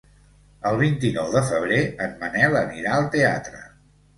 [0.69, 3.63] El vint-i-nou de febrer en Manel anirà al teatre.